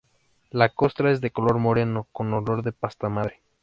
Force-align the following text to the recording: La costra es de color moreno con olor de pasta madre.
La 0.49 0.69
costra 0.73 1.11
es 1.11 1.21
de 1.21 1.29
color 1.29 1.59
moreno 1.59 2.07
con 2.11 2.33
olor 2.33 2.63
de 2.63 2.71
pasta 2.71 3.07
madre. 3.07 3.39